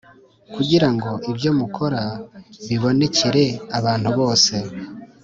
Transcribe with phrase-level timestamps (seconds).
[0.53, 2.01] kugira ngo ibyo mukora
[2.67, 3.45] bibonekere
[3.79, 4.53] abantu bose